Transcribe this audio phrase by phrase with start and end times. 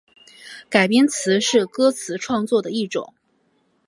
[0.67, 3.13] 改编词是歌词创作的一种。